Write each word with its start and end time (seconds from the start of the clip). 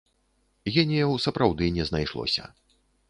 Геніяў 0.77 1.11
сапраўды 1.25 1.69
не 1.77 1.83
знайшлося. 1.91 2.43